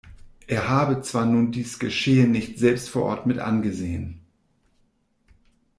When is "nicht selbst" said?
2.31-2.89